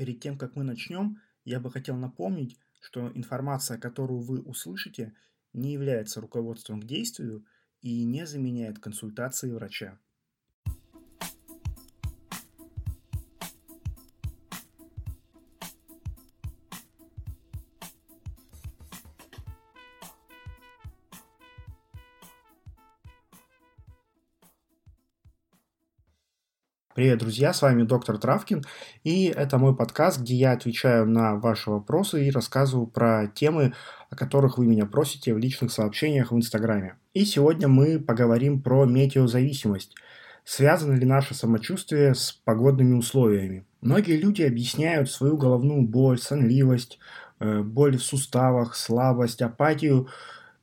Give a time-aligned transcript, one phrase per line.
[0.00, 5.12] Перед тем, как мы начнем, я бы хотел напомнить, что информация, которую вы услышите,
[5.52, 7.44] не является руководством к действию
[7.82, 9.98] и не заменяет консультации врача.
[26.92, 28.64] Привет, друзья, с вами доктор Травкин,
[29.04, 33.74] и это мой подкаст, где я отвечаю на ваши вопросы и рассказываю про темы,
[34.10, 36.96] о которых вы меня просите в личных сообщениях в Инстаграме.
[37.14, 39.94] И сегодня мы поговорим про метеозависимость.
[40.42, 43.64] Связано ли наше самочувствие с погодными условиями?
[43.80, 46.98] Многие люди объясняют свою головную боль, сонливость,
[47.38, 50.08] э, боль в суставах, слабость, апатию–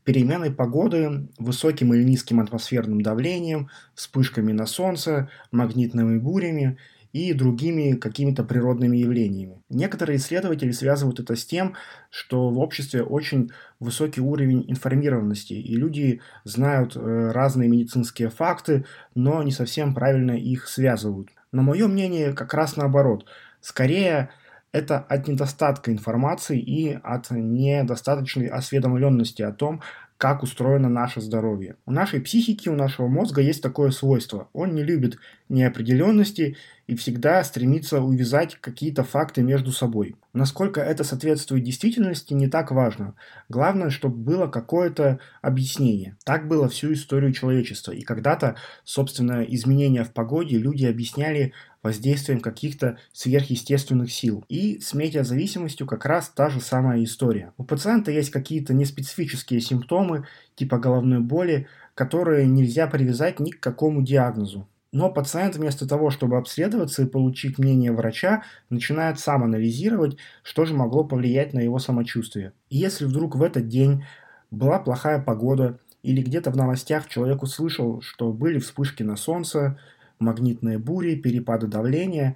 [0.07, 6.77] переменой погоды, высоким или низким атмосферным давлением, вспышками на солнце, магнитными бурями
[7.11, 9.61] и другими какими-то природными явлениями.
[9.67, 11.73] Некоторые исследователи связывают это с тем,
[12.09, 19.43] что в обществе очень высокий уровень информированности, и люди знают э, разные медицинские факты, но
[19.43, 21.31] не совсем правильно их связывают.
[21.51, 23.25] Но мое мнение как раз наоборот.
[23.59, 24.29] Скорее,
[24.77, 29.81] это от недостатка информации и от недостаточной осведомленности о том,
[30.17, 31.75] как устроено наше здоровье.
[31.85, 34.49] У нашей психики, у нашего мозга есть такое свойство.
[34.53, 35.17] Он не любит
[35.49, 40.15] неопределенности и всегда стремится увязать какие-то факты между собой.
[40.33, 43.15] Насколько это соответствует действительности, не так важно.
[43.49, 46.15] Главное, чтобы было какое-то объяснение.
[46.23, 47.91] Так было всю историю человечества.
[47.91, 54.43] И когда-то, собственно, изменения в погоде люди объясняли воздействием каких-то сверхъестественных сил.
[54.47, 57.53] И с метеозависимостью как раз та же самая история.
[57.57, 64.03] У пациента есть какие-то неспецифические симптомы, типа головной боли, которые нельзя привязать ни к какому
[64.03, 64.67] диагнозу.
[64.97, 68.41] Но пациент вместо того, чтобы обследоваться и получить мнение врача,
[68.71, 72.53] начинает сам анализировать, что же могло повлиять на его самочувствие.
[72.71, 74.05] И если вдруг в этот день
[74.49, 79.77] была плохая погода, или где-то в новостях человек услышал, что были вспышки на солнце,
[80.17, 82.35] магнитные бури, перепады давления,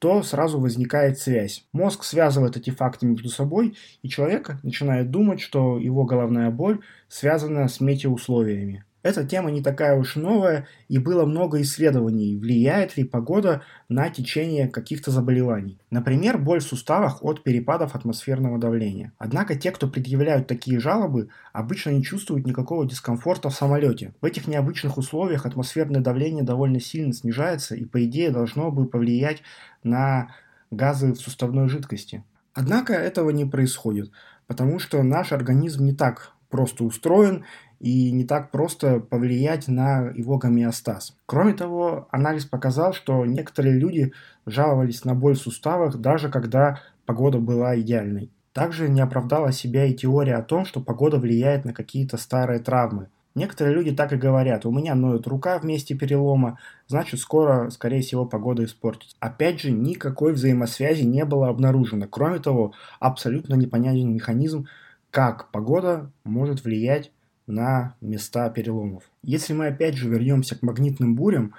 [0.00, 1.64] то сразу возникает связь.
[1.72, 7.68] Мозг связывает эти факты между собой, и человек начинает думать, что его головная боль связана
[7.68, 8.84] с метеоусловиями.
[9.02, 14.68] Эта тема не такая уж новая, и было много исследований, влияет ли погода на течение
[14.68, 15.78] каких-то заболеваний.
[15.90, 19.12] Например, боль в суставах от перепадов атмосферного давления.
[19.16, 24.12] Однако те, кто предъявляют такие жалобы, обычно не чувствуют никакого дискомфорта в самолете.
[24.20, 29.42] В этих необычных условиях атмосферное давление довольно сильно снижается и, по идее, должно бы повлиять
[29.82, 30.28] на
[30.70, 32.22] газы в суставной жидкости.
[32.52, 34.10] Однако этого не происходит,
[34.46, 37.44] потому что наш организм не так просто устроен,
[37.80, 41.16] и не так просто повлиять на его гомеостаз.
[41.26, 44.12] Кроме того, анализ показал, что некоторые люди
[44.46, 48.30] жаловались на боль в суставах, даже когда погода была идеальной.
[48.52, 53.08] Также не оправдала себя и теория о том, что погода влияет на какие-то старые травмы.
[53.34, 56.58] Некоторые люди так и говорят, у меня ноет рука в месте перелома,
[56.88, 59.16] значит скоро, скорее всего, погода испортится.
[59.20, 62.08] Опять же, никакой взаимосвязи не было обнаружено.
[62.08, 64.66] Кроме того, абсолютно непонятен механизм,
[65.12, 67.12] как погода может влиять
[67.50, 69.04] на места переломов.
[69.22, 71.54] Если мы опять же вернемся к магнитным бурям,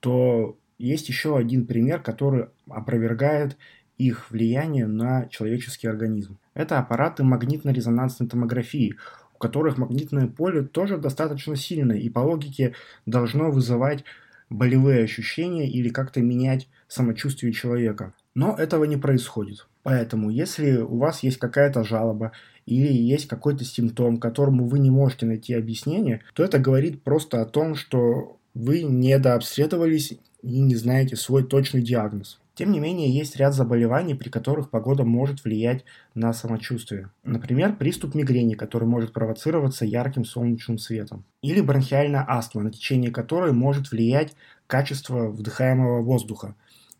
[0.00, 3.56] то есть еще один пример, который опровергает
[3.98, 6.38] их влияние на человеческий организм.
[6.54, 8.96] Это аппараты магнитно-резонансной томографии,
[9.34, 12.74] у которых магнитное поле тоже достаточно сильное и по логике
[13.06, 14.04] должно вызывать
[14.50, 18.12] болевые ощущения или как-то менять самочувствие человека.
[18.34, 19.66] Но этого не происходит.
[19.82, 22.32] Поэтому, если у вас есть какая-то жалоба
[22.66, 27.46] или есть какой-то симптом, которому вы не можете найти объяснение, то это говорит просто о
[27.46, 32.40] том, что вы недообследовались и не знаете свой точный диагноз.
[32.54, 35.84] Тем не менее, есть ряд заболеваний, при которых погода может влиять
[36.14, 37.10] на самочувствие.
[37.24, 41.24] Например, приступ мигрени, который может провоцироваться ярким солнечным светом.
[41.42, 44.36] Или бронхиальная астма, на течение которой может влиять
[44.68, 46.54] качество вдыхаемого воздуха.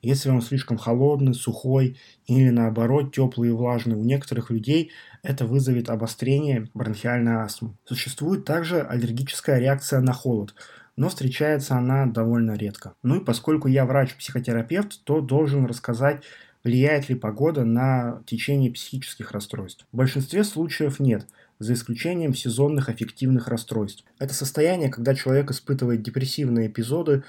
[0.05, 4.93] Если он слишком холодный, сухой или наоборот теплый и влажный, у некоторых людей
[5.23, 7.75] это вызовет обострение бронхиальной астмы.
[7.87, 10.55] Существует также аллергическая реакция на холод,
[10.97, 12.95] но встречается она довольно редко.
[13.03, 16.23] Ну и поскольку я врач-психотерапевт, то должен рассказать,
[16.63, 19.87] влияет ли погода на течение психических расстройств.
[19.91, 21.27] В большинстве случаев нет,
[21.59, 24.05] за исключением сезонных аффективных расстройств.
[24.19, 27.23] Это состояние, когда человек испытывает депрессивные эпизоды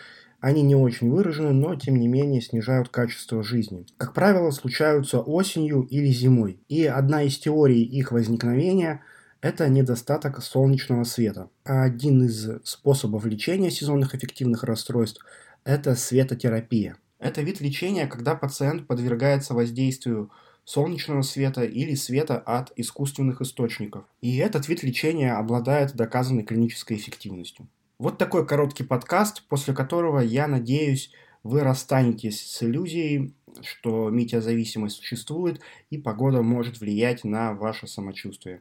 [0.46, 3.88] они не очень выражены, но тем не менее снижают качество жизни.
[3.98, 6.60] Как правило, случаются осенью или зимой.
[6.70, 9.02] И одна из теорий их возникновения–
[9.42, 11.50] это недостаток солнечного света.
[11.64, 15.26] Один из способов лечения сезонных эффективных расстройств–
[15.64, 16.98] это светотерапия.
[17.18, 20.30] Это вид лечения, когда пациент подвергается воздействию
[20.64, 24.06] солнечного света или света от искусственных источников.
[24.22, 27.68] И этот вид лечения обладает доказанной клинической эффективностью.
[27.98, 31.12] Вот такой короткий подкаст, после которого, я надеюсь,
[31.44, 38.60] вы расстанетесь с иллюзией, что метеозависимость существует и погода может влиять на ваше самочувствие.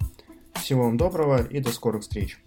[0.55, 2.39] Всего вам доброго и до скорых встреч!